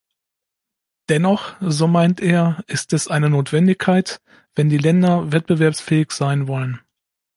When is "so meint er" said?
1.61-2.63